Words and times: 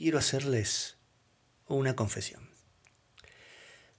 quiero 0.00 0.16
hacerles 0.16 0.96
una 1.68 1.94
confesión. 1.94 2.48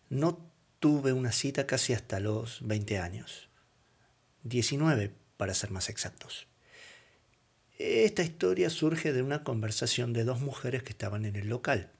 No 0.09 0.51
tuve 0.79 1.13
una 1.13 1.31
cita 1.31 1.67
casi 1.67 1.93
hasta 1.93 2.20
los 2.20 2.66
20 2.66 2.97
años. 2.97 3.50
19 4.41 5.13
para 5.37 5.53
ser 5.53 5.69
más 5.69 5.89
exactos. 5.89 6.47
Esta 7.77 8.23
historia 8.23 8.71
surge 8.71 9.13
de 9.13 9.21
una 9.21 9.43
conversación 9.43 10.11
de 10.11 10.23
dos 10.23 10.41
mujeres 10.41 10.81
que 10.81 10.89
estaban 10.89 11.23
en 11.23 11.35
el 11.35 11.49
local. 11.49 11.91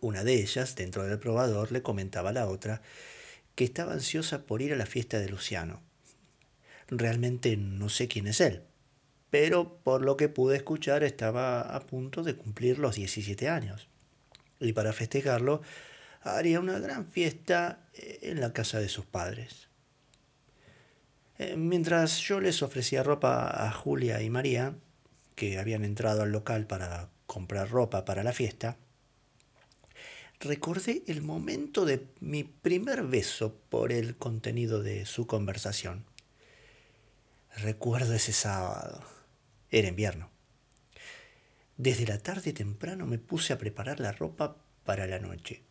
Una 0.00 0.24
de 0.24 0.40
ellas, 0.40 0.74
dentro 0.74 1.04
del 1.04 1.18
probador, 1.18 1.70
le 1.70 1.82
comentaba 1.82 2.30
a 2.30 2.32
la 2.32 2.48
otra 2.48 2.80
que 3.56 3.64
estaba 3.64 3.92
ansiosa 3.92 4.46
por 4.46 4.62
ir 4.62 4.72
a 4.72 4.76
la 4.76 4.86
fiesta 4.86 5.18
de 5.18 5.28
Luciano. 5.28 5.82
Realmente 6.88 7.58
no 7.58 7.90
sé 7.90 8.08
quién 8.08 8.26
es 8.26 8.40
él, 8.40 8.62
pero 9.30 9.78
por 9.82 10.02
lo 10.02 10.16
que 10.16 10.28
pude 10.28 10.56
escuchar 10.56 11.02
estaba 11.02 11.60
a 11.60 11.80
punto 11.80 12.22
de 12.22 12.36
cumplir 12.36 12.78
los 12.78 12.96
17 12.96 13.48
años. 13.48 13.88
Y 14.60 14.72
para 14.72 14.92
festejarlo 14.92 15.62
haría 16.22 16.60
una 16.60 16.78
gran 16.78 17.06
fiesta 17.10 17.80
en 17.94 18.40
la 18.40 18.52
casa 18.52 18.80
de 18.80 18.88
sus 18.88 19.04
padres. 19.04 19.68
Eh, 21.38 21.56
mientras 21.56 22.18
yo 22.20 22.40
les 22.40 22.62
ofrecía 22.62 23.02
ropa 23.02 23.66
a 23.66 23.70
Julia 23.72 24.20
y 24.22 24.30
María, 24.30 24.74
que 25.36 25.58
habían 25.58 25.84
entrado 25.84 26.22
al 26.22 26.32
local 26.32 26.66
para 26.66 27.10
comprar 27.26 27.70
ropa 27.70 28.04
para 28.04 28.24
la 28.24 28.32
fiesta, 28.32 28.76
recordé 30.40 31.04
el 31.06 31.22
momento 31.22 31.84
de 31.84 32.06
mi 32.20 32.42
primer 32.42 33.04
beso 33.04 33.54
por 33.68 33.92
el 33.92 34.16
contenido 34.16 34.82
de 34.82 35.06
su 35.06 35.26
conversación. 35.26 36.04
Recuerdo 37.56 38.14
ese 38.14 38.32
sábado. 38.32 39.17
Era 39.70 39.88
invierno. 39.88 40.30
Desde 41.76 42.06
la 42.06 42.18
tarde 42.18 42.52
temprano 42.52 43.06
me 43.06 43.18
puse 43.18 43.52
a 43.52 43.58
preparar 43.58 44.00
la 44.00 44.12
ropa 44.12 44.56
para 44.84 45.06
la 45.06 45.18
noche, 45.18 45.62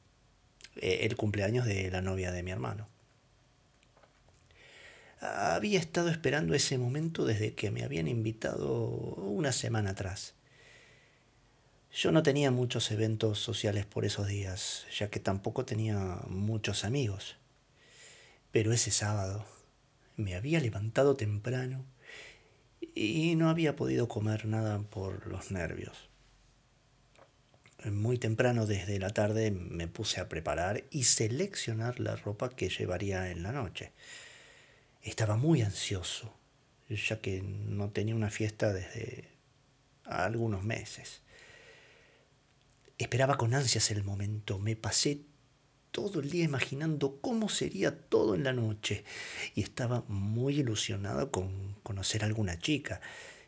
eh, 0.75 0.99
el 1.01 1.15
cumpleaños 1.17 1.65
de 1.65 1.89
la 1.89 2.01
novia 2.01 2.31
de 2.31 2.43
mi 2.43 2.51
hermano. 2.51 2.87
Había 5.19 5.79
estado 5.79 6.09
esperando 6.09 6.53
ese 6.53 6.77
momento 6.77 7.25
desde 7.25 7.55
que 7.55 7.71
me 7.71 7.83
habían 7.83 8.07
invitado 8.07 8.87
una 8.87 9.51
semana 9.51 9.91
atrás. 9.91 10.35
Yo 11.91 12.11
no 12.11 12.21
tenía 12.21 12.51
muchos 12.51 12.91
eventos 12.91 13.39
sociales 13.39 13.87
por 13.87 14.05
esos 14.05 14.27
días, 14.27 14.85
ya 14.95 15.09
que 15.09 15.19
tampoco 15.19 15.65
tenía 15.65 16.19
muchos 16.27 16.85
amigos. 16.85 17.37
Pero 18.51 18.71
ese 18.71 18.91
sábado 18.91 19.45
me 20.15 20.35
había 20.35 20.59
levantado 20.59 21.15
temprano 21.15 21.83
y 22.81 23.35
no 23.35 23.49
había 23.49 23.75
podido 23.75 24.07
comer 24.07 24.45
nada 24.45 24.79
por 24.79 25.27
los 25.27 25.51
nervios. 25.51 26.09
Muy 27.85 28.17
temprano 28.17 28.65
desde 28.65 28.99
la 28.99 29.11
tarde 29.11 29.51
me 29.51 29.87
puse 29.87 30.19
a 30.19 30.27
preparar 30.27 30.83
y 30.89 31.03
seleccionar 31.03 31.99
la 31.99 32.15
ropa 32.15 32.49
que 32.49 32.69
llevaría 32.69 33.29
en 33.29 33.43
la 33.43 33.51
noche. 33.51 33.91
Estaba 35.03 35.37
muy 35.37 35.61
ansioso, 35.61 36.33
ya 36.89 37.21
que 37.21 37.41
no 37.41 37.91
tenía 37.91 38.15
una 38.15 38.31
fiesta 38.31 38.73
desde 38.73 39.29
algunos 40.03 40.63
meses. 40.63 41.21
Esperaba 42.97 43.37
con 43.37 43.53
ansias 43.53 43.91
el 43.91 44.03
momento. 44.03 44.57
Me 44.57 44.75
pasé 44.75 45.21
todo 45.91 46.19
el 46.19 46.29
día 46.29 46.43
imaginando 46.43 47.19
cómo 47.21 47.49
sería 47.49 47.97
todo 47.97 48.35
en 48.35 48.43
la 48.43 48.53
noche 48.53 49.03
y 49.55 49.61
estaba 49.61 50.03
muy 50.07 50.59
ilusionado 50.59 51.31
con 51.31 51.73
conocer 51.83 52.23
a 52.23 52.27
alguna 52.27 52.59
chica, 52.59 53.01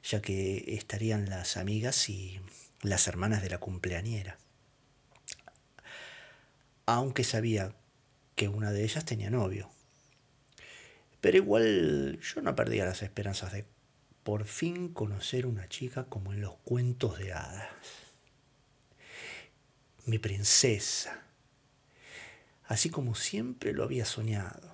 ya 0.03 0.21
que 0.21 0.75
estarían 0.75 1.29
las 1.29 1.57
amigas 1.57 2.09
y 2.09 2.39
las 2.81 3.07
hermanas 3.07 3.41
de 3.41 3.49
la 3.49 3.59
cumpleañera. 3.59 4.37
Aunque 6.85 7.23
sabía 7.23 7.75
que 8.35 8.47
una 8.47 8.71
de 8.71 8.83
ellas 8.83 9.05
tenía 9.05 9.29
novio. 9.29 9.69
Pero 11.21 11.37
igual 11.37 12.19
yo 12.21 12.41
no 12.41 12.55
perdía 12.55 12.85
las 12.85 13.03
esperanzas 13.03 13.51
de 13.51 13.65
por 14.23 14.45
fin 14.45 14.93
conocer 14.93 15.45
una 15.45 15.67
chica 15.67 16.05
como 16.05 16.33
en 16.33 16.41
los 16.41 16.55
cuentos 16.63 17.19
de 17.19 17.33
hadas. 17.33 17.67
Mi 20.05 20.19
princesa, 20.19 21.28
así 22.69 22.91
como 22.91 23.15
siempre 23.15 23.73
lo 23.73 23.83
había 23.83 24.05
soñado. 24.05 24.71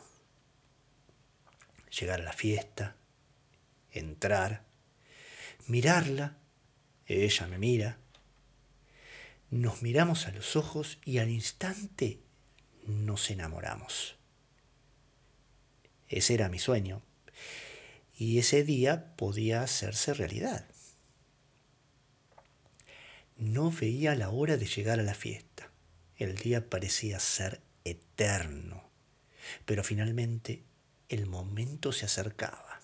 Llegar 1.98 2.20
a 2.20 2.26
la 2.26 2.34
fiesta, 2.34 2.98
entrar, 3.90 4.66
mirarla, 5.68 6.38
ella 7.08 7.48
me 7.48 7.58
mira, 7.58 7.98
nos 9.50 9.82
miramos 9.82 10.28
a 10.28 10.32
los 10.32 10.58
ojos 10.58 11.00
y 11.06 11.20
al 11.20 11.30
instante 11.30 12.20
nos 12.86 13.32
enamoramos. 13.32 14.18
Ese 16.10 16.34
era 16.34 16.50
mi 16.50 16.60
sueño. 16.60 17.02
Y 18.18 18.40
ese 18.40 18.66
día 18.66 19.16
podía 19.16 19.64
hacerse 19.64 20.14
realidad. 20.14 20.66
No 23.38 23.72
veía 23.72 24.16
la 24.16 24.30
hora 24.32 24.58
de 24.58 24.66
llegar 24.66 25.00
a 25.00 25.04
la 25.04 25.16
fiesta. 25.16 25.72
El 26.18 26.36
día 26.36 26.70
parecía 26.70 27.20
ser 27.20 27.65
eterno. 27.86 28.90
Pero 29.66 29.84
finalmente 29.84 30.64
el 31.08 31.28
momento 31.28 31.92
se 31.92 32.06
acercaba. 32.06 32.82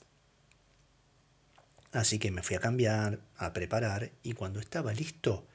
Así 1.91 2.19
que 2.19 2.31
me 2.31 2.41
fui 2.41 2.55
a 2.55 2.59
cambiar, 2.61 3.19
a 3.35 3.51
preparar, 3.51 4.11
y 4.23 4.31
cuando 4.33 4.61
estaba 4.61 4.93
listo, 4.93 5.45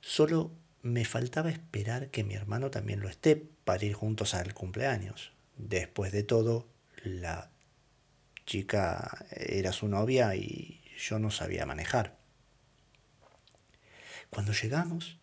solo 0.00 0.50
me 0.82 1.04
faltaba 1.04 1.50
esperar 1.50 2.10
que 2.10 2.24
mi 2.24 2.34
hermano 2.34 2.70
también 2.70 3.00
lo 3.00 3.08
esté 3.08 3.36
para 3.36 3.84
ir 3.84 3.94
juntos 3.94 4.34
al 4.34 4.54
cumpleaños. 4.54 5.32
Después 5.56 6.10
de 6.10 6.24
todo, 6.24 6.66
la 7.04 7.50
chica 8.46 9.26
era 9.30 9.72
su 9.72 9.86
novia 9.86 10.34
y 10.34 10.82
yo 10.98 11.18
no 11.18 11.30
sabía 11.30 11.66
manejar. 11.66 12.18
Cuando 14.30 14.52
llegamos, 14.52 15.18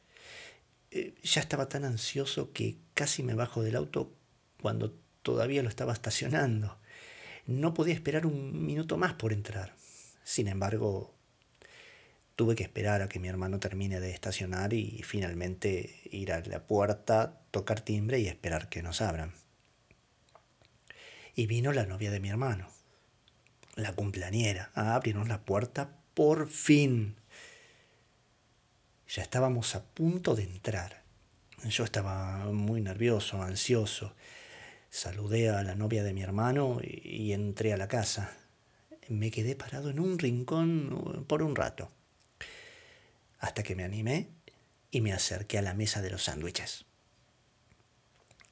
eh, 0.91 1.15
ya 1.23 1.41
estaba 1.41 1.67
tan 1.67 1.83
ansioso 1.83 2.53
que 2.53 2.77
casi 2.97 3.21
me 3.21 3.35
bajo 3.35 3.61
del 3.61 3.75
auto 3.75 4.11
cuando 4.59 4.91
todavía 5.21 5.61
lo 5.61 5.69
estaba 5.69 5.93
estacionando. 5.93 6.79
No 7.45 7.75
podía 7.75 7.93
esperar 7.93 8.25
un 8.25 8.65
minuto 8.65 8.97
más 8.97 9.13
por 9.13 9.33
entrar. 9.33 9.75
Sin 10.23 10.47
embargo, 10.47 11.13
tuve 12.35 12.55
que 12.55 12.63
esperar 12.63 13.03
a 13.03 13.07
que 13.07 13.19
mi 13.19 13.27
hermano 13.27 13.59
termine 13.59 13.99
de 13.99 14.09
estacionar 14.09 14.73
y 14.73 15.03
finalmente 15.03 16.01
ir 16.09 16.33
a 16.33 16.41
la 16.41 16.65
puerta, 16.65 17.39
tocar 17.51 17.81
timbre 17.81 18.19
y 18.19 18.27
esperar 18.27 18.67
que 18.67 18.81
nos 18.81 18.99
abran. 18.99 19.31
Y 21.35 21.45
vino 21.45 21.73
la 21.73 21.85
novia 21.85 22.09
de 22.09 22.19
mi 22.19 22.29
hermano, 22.29 22.67
la 23.75 23.93
cumpleañera, 23.93 24.71
a 24.73 24.95
abrirnos 24.95 25.27
la 25.27 25.45
puerta 25.45 25.99
por 26.15 26.49
fin. 26.49 27.15
Ya 29.07 29.21
estábamos 29.21 29.75
a 29.75 29.85
punto 29.85 30.33
de 30.33 30.43
entrar. 30.43 31.06
Yo 31.65 31.83
estaba 31.83 32.45
muy 32.51 32.81
nervioso, 32.81 33.41
ansioso. 33.41 34.13
Saludé 34.91 35.49
a 35.49 35.63
la 35.63 35.73
novia 35.73 36.03
de 36.03 36.13
mi 36.13 36.21
hermano 36.21 36.79
y 36.83 37.33
entré 37.33 37.73
a 37.73 37.77
la 37.77 37.87
casa. 37.87 38.31
Me 39.09 39.31
quedé 39.31 39.55
parado 39.55 39.89
en 39.89 39.99
un 39.99 40.19
rincón 40.19 41.25
por 41.27 41.41
un 41.41 41.55
rato, 41.55 41.89
hasta 43.39 43.63
que 43.63 43.75
me 43.75 43.83
animé 43.83 44.29
y 44.91 45.01
me 45.01 45.13
acerqué 45.13 45.57
a 45.57 45.63
la 45.63 45.73
mesa 45.73 46.01
de 46.01 46.11
los 46.11 46.25
sándwiches. 46.25 46.85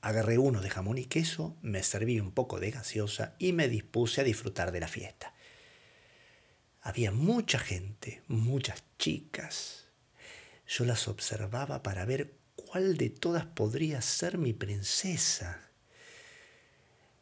Agarré 0.01 0.37
uno 0.37 0.61
de 0.61 0.69
jamón 0.69 0.97
y 0.97 1.05
queso, 1.05 1.55
me 1.61 1.83
serví 1.83 2.19
un 2.19 2.31
poco 2.31 2.59
de 2.59 2.71
gaseosa 2.71 3.35
y 3.37 3.53
me 3.53 3.67
dispuse 3.67 4.21
a 4.21 4.23
disfrutar 4.23 4.71
de 4.71 4.79
la 4.79 4.87
fiesta. 4.87 5.33
Había 6.81 7.11
mucha 7.11 7.59
gente, 7.59 8.23
muchas 8.27 8.83
chicas. 8.97 9.85
Yo 10.67 10.85
las 10.85 11.07
observaba 11.07 11.83
para 11.83 12.05
ver 12.05 12.44
cuál 12.55 12.97
de 12.97 13.09
todas 13.09 13.45
podría 13.45 14.01
ser 14.01 14.37
mi 14.37 14.53
princesa, 14.53 15.69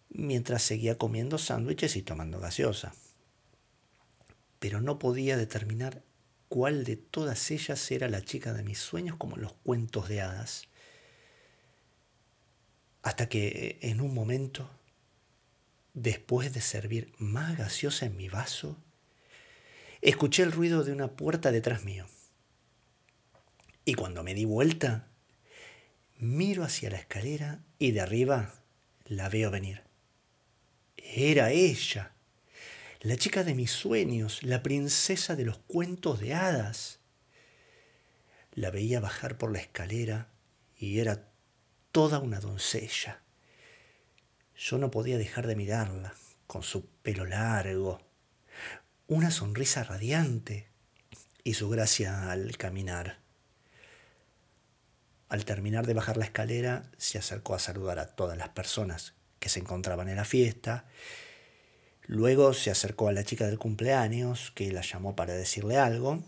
mientras 0.09 0.63
seguía 0.63 0.97
comiendo 0.97 1.38
sándwiches 1.38 1.95
y 1.95 2.01
tomando 2.01 2.39
gaseosa. 2.39 2.94
Pero 4.59 4.81
no 4.81 5.00
podía 5.00 5.38
determinar 5.38 6.03
cuál 6.50 6.83
de 6.83 6.95
todas 6.95 7.51
ellas 7.51 7.91
era 7.91 8.07
la 8.09 8.21
chica 8.21 8.53
de 8.53 8.63
mis 8.63 8.80
sueños 8.80 9.18
como 9.18 9.35
en 9.35 9.41
los 9.41 9.53
cuentos 9.53 10.07
de 10.07 10.21
hadas 10.21 10.68
hasta 13.03 13.27
que 13.27 13.80
en 13.81 14.01
un 14.01 14.13
momento, 14.13 14.69
después 15.94 16.53
de 16.53 16.62
servir 16.62 17.13
más 17.18 17.57
gaseosa 17.57 18.06
en 18.06 18.15
mi 18.15 18.30
vaso, 18.30 18.77
escuché 20.01 20.41
el 20.44 20.53
ruido 20.53 20.83
de 20.83 20.94
una 20.94 21.09
puerta 21.12 21.51
detrás 21.51 21.83
mío. 21.83 22.07
Y 23.85 23.95
cuando 23.95 24.24
me 24.24 24.33
di 24.33 24.45
vuelta, 24.45 25.09
miro 26.24 26.64
hacia 26.64 26.90
la 26.90 26.98
escalera 26.98 27.60
y 27.78 27.92
de 27.92 28.02
arriba 28.02 28.54
la 29.06 29.30
veo 29.30 29.52
venir. 29.52 29.84
Era 30.98 31.52
ella, 31.52 32.14
la 33.02 33.18
chica 33.18 33.44
de 33.44 33.54
mis 33.54 33.72
sueños, 33.72 34.42
la 34.44 34.64
princesa 34.64 35.36
de 35.36 35.46
los 35.46 35.58
cuentos 35.58 36.20
de 36.20 36.34
hadas. 36.34 37.00
La 38.54 38.72
veía 38.72 39.00
bajar 39.00 39.38
por 39.38 39.52
la 39.52 39.60
escalera 39.60 40.30
y 40.78 41.00
era 41.00 41.28
toda 41.92 42.20
una 42.20 42.40
doncella. 42.40 43.22
Yo 44.56 44.78
no 44.78 44.92
podía 44.92 45.18
dejar 45.18 45.48
de 45.48 45.56
mirarla, 45.56 46.14
con 46.48 46.64
su 46.64 46.86
pelo 46.86 47.26
largo, 47.26 48.00
una 49.08 49.31
sonrisa 49.31 49.84
radiante 49.84 50.68
y 51.44 51.56
su 51.56 51.69
gracia 51.69 52.31
al 52.31 52.56
caminar. 52.58 53.23
Al 55.33 55.45
terminar 55.45 55.88
de 55.88 55.95
bajar 55.95 56.18
la 56.18 56.25
escalera, 56.25 56.83
se 57.00 57.18
acercó 57.18 57.56
a 57.56 57.59
saludar 57.59 57.97
a 57.97 58.06
todas 58.06 58.38
las 58.38 58.50
personas 58.50 59.15
que 59.39 59.50
se 59.50 59.59
encontraban 59.59 60.07
en 60.07 60.18
la 60.18 60.25
fiesta. 60.25 60.85
Luego 62.03 62.53
se 62.53 62.69
acercó 62.69 63.07
a 63.07 63.13
la 63.13 63.24
chica 63.24 63.47
del 63.47 63.57
cumpleaños, 63.57 64.51
que 64.51 64.71
la 64.71 64.81
llamó 64.81 65.15
para 65.15 65.33
decirle 65.33 65.80
algo. 65.80 66.24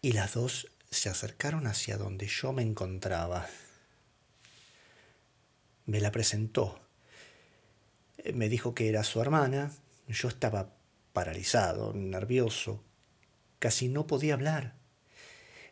Y 0.00 0.12
las 0.12 0.32
dos 0.32 0.68
se 0.90 1.10
acercaron 1.10 1.66
hacia 1.66 1.98
donde 1.98 2.28
yo 2.28 2.54
me 2.54 2.62
encontraba. 2.62 3.46
Me 5.84 6.00
la 6.00 6.10
presentó. 6.12 6.80
Me 8.32 8.48
dijo 8.48 8.74
que 8.74 8.88
era 8.88 9.04
su 9.04 9.20
hermana. 9.20 9.70
Yo 10.08 10.28
estaba 10.28 10.70
paralizado, 11.12 11.92
nervioso. 11.92 12.82
Casi 13.58 13.88
no 13.88 14.06
podía 14.06 14.32
hablar. 14.32 14.72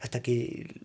Hasta 0.01 0.21
que 0.21 0.83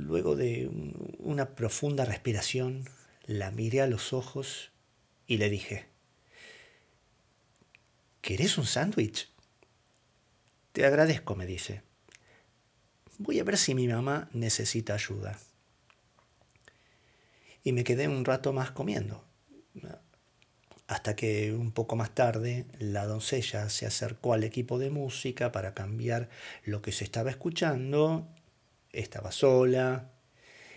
Luego 0.00 0.34
de 0.34 0.70
una 1.18 1.54
profunda 1.54 2.06
respiración, 2.06 2.88
la 3.26 3.50
miré 3.50 3.82
a 3.82 3.86
los 3.86 4.14
ojos 4.14 4.72
y 5.26 5.36
le 5.36 5.50
dije, 5.50 5.84
¿Querés 8.22 8.56
un 8.56 8.64
sándwich? 8.64 9.28
Te 10.72 10.86
agradezco, 10.86 11.36
me 11.36 11.44
dice. 11.44 11.82
Voy 13.18 13.40
a 13.40 13.44
ver 13.44 13.58
si 13.58 13.74
mi 13.74 13.88
mamá 13.88 14.30
necesita 14.32 14.94
ayuda. 14.94 15.38
Y 17.62 17.72
me 17.72 17.84
quedé 17.84 18.08
un 18.08 18.24
rato 18.24 18.54
más 18.54 18.70
comiendo, 18.70 19.22
hasta 20.86 21.14
que 21.14 21.52
un 21.52 21.72
poco 21.72 21.94
más 21.94 22.14
tarde 22.14 22.64
la 22.78 23.04
doncella 23.04 23.68
se 23.68 23.84
acercó 23.84 24.32
al 24.32 24.44
equipo 24.44 24.78
de 24.78 24.88
música 24.88 25.52
para 25.52 25.74
cambiar 25.74 26.30
lo 26.64 26.80
que 26.80 26.90
se 26.90 27.04
estaba 27.04 27.28
escuchando 27.28 28.26
estaba 28.92 29.32
sola. 29.32 30.12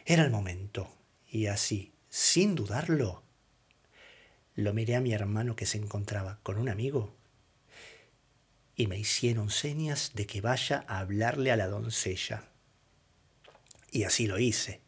Era 0.05 0.23
el 0.23 0.31
momento. 0.31 0.93
Y 1.29 1.47
así, 1.47 1.93
sin 2.09 2.55
dudarlo, 2.55 3.23
lo 4.55 4.73
miré 4.73 4.95
a 4.95 5.01
mi 5.01 5.13
hermano 5.13 5.55
que 5.55 5.65
se 5.65 5.77
encontraba 5.77 6.39
con 6.43 6.57
un 6.57 6.69
amigo 6.69 7.15
y 8.75 8.87
me 8.87 8.97
hicieron 8.97 9.49
señas 9.49 10.11
de 10.13 10.25
que 10.25 10.41
vaya 10.41 10.85
a 10.87 10.99
hablarle 10.99 11.51
a 11.51 11.57
la 11.57 11.67
doncella. 11.67 12.49
Y 13.91 14.03
así 14.03 14.27
lo 14.27 14.39
hice. 14.39 14.81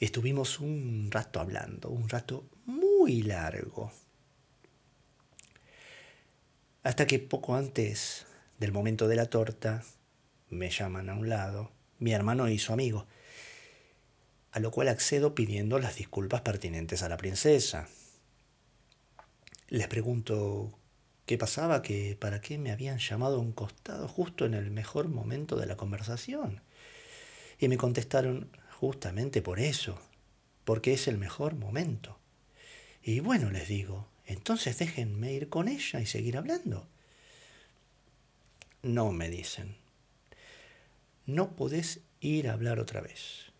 Estuvimos 0.00 0.60
un 0.60 1.08
rato 1.10 1.40
hablando, 1.40 1.90
un 1.90 2.08
rato 2.08 2.48
muy 2.66 3.22
largo. 3.22 3.92
Hasta 6.82 7.06
que 7.06 7.18
poco 7.18 7.54
antes 7.54 8.26
del 8.58 8.72
momento 8.72 9.08
de 9.08 9.16
la 9.16 9.26
torta 9.26 9.82
me 10.48 10.70
llaman 10.70 11.10
a 11.10 11.14
un 11.14 11.28
lado 11.28 11.70
mi 12.00 12.12
hermano 12.12 12.48
y 12.48 12.58
su 12.58 12.72
amigo, 12.72 13.06
a 14.52 14.58
lo 14.58 14.72
cual 14.72 14.88
accedo 14.88 15.34
pidiendo 15.34 15.78
las 15.78 15.96
disculpas 15.96 16.40
pertinentes 16.40 17.02
a 17.02 17.08
la 17.08 17.16
princesa. 17.16 17.88
Les 19.68 19.86
pregunto 19.86 20.76
qué 21.26 21.38
pasaba, 21.38 21.82
que 21.82 22.16
para 22.18 22.40
qué 22.40 22.58
me 22.58 22.72
habían 22.72 22.98
llamado 22.98 23.36
a 23.36 23.40
un 23.40 23.52
costado 23.52 24.08
justo 24.08 24.44
en 24.44 24.54
el 24.54 24.70
mejor 24.72 25.08
momento 25.08 25.56
de 25.56 25.66
la 25.66 25.76
conversación. 25.76 26.60
Y 27.60 27.68
me 27.68 27.76
contestaron 27.76 28.50
justamente 28.80 29.42
por 29.42 29.60
eso, 29.60 30.00
porque 30.64 30.94
es 30.94 31.06
el 31.06 31.18
mejor 31.18 31.54
momento. 31.54 32.18
Y 33.02 33.20
bueno, 33.20 33.50
les 33.50 33.68
digo, 33.68 34.08
entonces 34.26 34.78
déjenme 34.78 35.32
ir 35.32 35.48
con 35.48 35.68
ella 35.68 36.00
y 36.00 36.06
seguir 36.06 36.36
hablando. 36.36 36.86
No, 38.82 39.12
me 39.12 39.28
dicen, 39.28 39.76
no 41.34 41.56
podés 41.56 42.00
ir 42.20 42.48
a 42.48 42.52
hablar 42.52 42.78
otra 42.78 43.00
vez. 43.00 43.52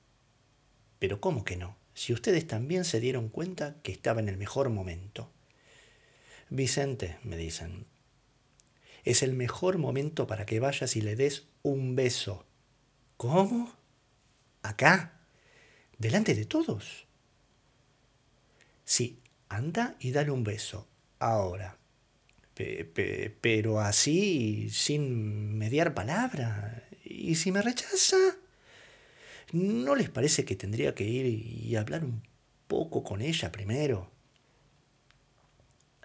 Pero 0.99 1.21
¿cómo 1.21 1.45
que 1.45 1.57
no? 1.57 1.77
Si 1.95 2.13
ustedes 2.13 2.47
también 2.47 2.85
se 2.85 3.01
dieron 3.01 3.29
cuenta 3.29 3.77
que 3.83 3.93
estaba 3.93 4.21
en 4.21 4.29
el 4.29 4.37
mejor 4.37 4.71
momento. 4.71 5.31
Vicente, 6.51 7.19
me 7.23 7.37
dicen, 7.37 7.87
es 9.05 9.23
el 9.23 9.35
mejor 9.35 9.79
momento 9.79 10.27
para 10.27 10.47
que 10.47 10.61
vayas 10.61 10.97
y 10.97 11.01
le 11.01 11.17
des 11.17 11.47
un 11.63 11.97
beso. 11.97 12.47
¿Cómo? 13.17 13.73
¿Acá? 14.63 15.21
¿Delante 15.99 16.35
de 16.35 16.45
todos? 16.45 17.07
Sí, 18.85 19.21
anda 19.49 19.97
y 20.01 20.11
dale 20.13 20.31
un 20.31 20.45
beso. 20.45 20.89
Ahora. 21.19 21.79
pero 23.41 23.81
así, 23.81 24.69
sin 24.71 25.57
mediar 25.57 25.95
palabra. 25.95 26.90
¿Y 27.21 27.35
si 27.35 27.53
me 27.53 27.61
rechaza? 27.61 28.17
¿No 29.53 29.95
les 29.95 30.09
parece 30.09 30.47
que 30.47 30.57
tendría 30.57 30.95
que 30.95 31.05
ir 31.05 31.27
y 31.27 31.77
hablar 31.77 32.03
un 32.03 32.23
poco 32.67 33.05
con 33.05 33.21
ella 33.21 33.53
primero? 33.53 34.11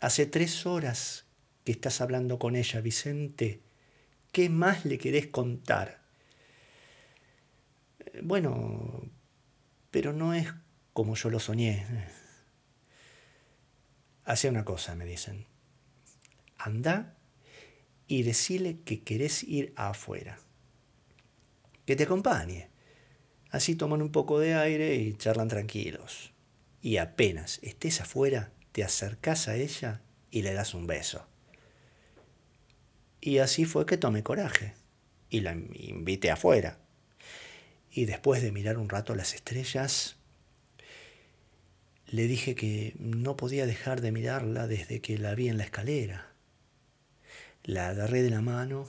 Hace 0.02 0.26
tres 0.26 0.66
horas 0.66 1.26
que 1.64 1.72
estás 1.72 2.02
hablando 2.02 2.38
con 2.38 2.58
ella, 2.58 2.82
Vicente. 2.82 3.62
¿Qué 4.34 4.50
más 4.50 4.84
le 4.84 4.98
querés 4.98 5.28
contar? 5.28 6.02
Bueno, 8.22 9.10
pero 9.92 10.12
no 10.12 10.34
es 10.34 10.54
como 10.92 11.16
yo 11.16 11.30
lo 11.30 11.40
soñé. 11.40 11.86
Hace 14.26 14.50
una 14.50 14.66
cosa, 14.66 14.96
me 14.96 15.06
dicen. 15.06 15.46
Anda 16.58 17.16
y 18.06 18.24
decile 18.24 18.82
que 18.84 19.02
querés 19.02 19.44
ir 19.44 19.72
afuera 19.78 20.40
que 21.86 21.96
te 21.96 22.04
acompañe. 22.04 22.70
Así 23.50 23.76
toman 23.76 24.02
un 24.02 24.12
poco 24.12 24.40
de 24.40 24.56
aire 24.56 24.96
y 24.96 25.16
charlan 25.16 25.48
tranquilos. 25.48 26.34
Y 26.82 26.98
apenas 26.98 27.60
estés 27.64 28.02
afuera, 28.02 28.52
te 28.72 28.84
acercás 28.84 29.48
a 29.48 29.56
ella 29.56 30.02
y 30.30 30.42
le 30.42 30.54
das 30.54 30.74
un 30.74 30.88
beso. 30.88 31.26
Y 33.22 33.40
así 33.40 33.66
fue 33.66 33.86
que 33.86 33.98
tomé 33.98 34.24
coraje 34.24 34.74
y 35.30 35.42
la 35.42 35.54
invité 35.54 36.32
afuera. 36.32 36.78
Y 37.92 38.06
después 38.06 38.42
de 38.42 38.52
mirar 38.52 38.78
un 38.78 38.90
rato 38.90 39.16
las 39.16 39.34
estrellas, 39.34 40.18
le 42.08 42.28
dije 42.28 42.56
que 42.56 42.94
no 43.00 43.36
podía 43.36 43.66
dejar 43.66 44.02
de 44.02 44.12
mirarla 44.12 44.68
desde 44.68 45.02
que 45.02 45.18
la 45.18 45.34
vi 45.34 45.48
en 45.48 45.58
la 45.58 45.64
escalera. 45.64 46.32
La 47.64 47.90
agarré 47.90 48.22
de 48.22 48.30
la 48.30 48.42
mano 48.42 48.88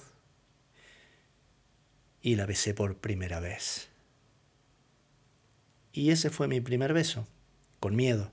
y 2.26 2.34
la 2.34 2.44
besé 2.44 2.74
por 2.74 2.96
primera 2.96 3.38
vez. 3.38 3.88
Y 5.92 6.10
ese 6.10 6.28
fue 6.28 6.48
mi 6.48 6.60
primer 6.60 6.92
beso, 6.92 7.24
con 7.78 7.94
miedo, 7.94 8.32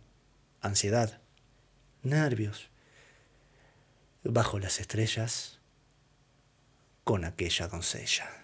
ansiedad, 0.61 1.21
nervios, 2.01 2.69
bajo 4.23 4.57
las 4.57 4.79
estrellas, 4.79 5.59
con 7.03 7.23
aquella 7.23 7.67
doncella. 7.67 8.42